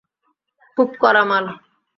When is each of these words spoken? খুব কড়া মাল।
খুব 0.77 0.89
কড়া 1.01 1.23
মাল। 1.29 1.45